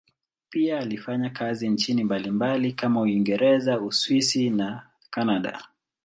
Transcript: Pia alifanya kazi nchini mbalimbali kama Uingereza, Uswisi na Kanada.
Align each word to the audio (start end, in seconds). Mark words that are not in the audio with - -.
Pia 0.49 0.79
alifanya 0.79 1.29
kazi 1.29 1.69
nchini 1.69 2.03
mbalimbali 2.03 2.73
kama 2.73 3.01
Uingereza, 3.01 3.81
Uswisi 3.81 4.49
na 4.49 4.87
Kanada. 5.09 5.61